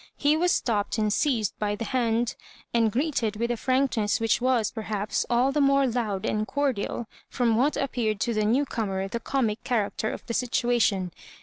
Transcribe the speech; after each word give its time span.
He 0.17 0.35
was 0.35 0.51
stopped 0.51 0.97
and 0.97 1.13
seized 1.13 1.53
by 1.59 1.75
the 1.75 1.85
hand, 1.85 2.33
and 2.73 2.91
greeted 2.91 3.35
witb 3.35 3.51
a 3.51 3.55
frankness 3.55 4.19
which 4.19 4.41
was, 4.41 4.71
perhaps, 4.71 5.27
all 5.29 5.51
the 5.51 5.61
more 5.61 5.85
loud 5.85 6.25
and 6.25 6.47
cordial 6.47 7.05
from 7.29 7.55
what 7.55 7.77
appeared 7.77 8.19
to 8.21 8.33
the 8.33 8.43
new 8.43 8.65
comer 8.65 9.07
the 9.07 9.19
comic 9.19 9.63
cha 9.63 9.75
racter 9.75 10.11
of 10.11 10.25
the 10.25 10.33
situation. 10.33 11.11